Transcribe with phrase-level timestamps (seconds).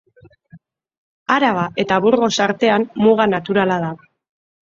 [1.33, 3.93] Araba eta Burgos artean, muga naturala da.